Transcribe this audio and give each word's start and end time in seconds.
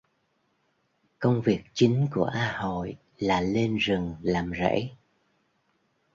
Công 1.19 1.41
việc 1.41 1.63
chính 1.73 2.07
của 2.11 2.23
A 2.25 2.57
Hội 2.57 2.97
là 3.17 3.41
lên 3.41 3.75
rừng 3.77 4.15
làm 4.21 4.51
rẫy 4.59 4.91